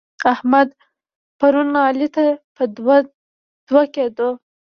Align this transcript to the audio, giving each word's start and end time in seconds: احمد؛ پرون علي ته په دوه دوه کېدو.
احمد؛ 0.33 0.69
پرون 1.39 1.69
علي 1.85 2.07
ته 2.15 2.25
په 2.55 2.63
دوه 2.77 2.97
دوه 3.67 3.83
کېدو. 3.95 4.29